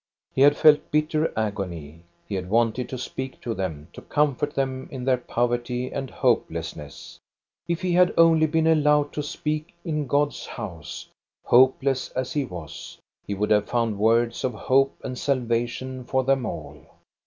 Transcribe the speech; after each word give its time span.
He 0.33 0.41
had 0.41 0.57
felt 0.57 0.89
bitter 0.89 1.31
agony. 1.37 2.01
He 2.27 2.33
had 2.33 2.49
wanted 2.49 2.89
to 2.89 2.97
speak 2.97 3.39
to 3.41 3.53
them, 3.53 3.87
to 3.93 4.01
comfort 4.01 4.55
them 4.55 4.89
in 4.91 5.03
their 5.03 5.19
poverty 5.19 5.91
and 5.93 6.09
hopelessness. 6.09 7.19
If 7.67 7.83
he 7.83 7.91
had 7.91 8.11
only 8.17 8.47
been 8.47 8.65
allowed 8.65 9.13
to 9.13 9.21
speak 9.21 9.75
in 9.85 10.07
God's 10.07 10.47
house, 10.47 11.07
hopeless 11.45 12.09
as 12.15 12.33
he 12.33 12.45
was, 12.45 12.97
he 13.27 13.35
would 13.35 13.51
have 13.51 13.69
found 13.69 13.99
words 13.99 14.43
of 14.43 14.55
hope 14.55 14.99
and 15.03 15.15
salvation 15.19 16.03
for 16.05 16.23
them 16.23 16.47
all. 16.47 16.83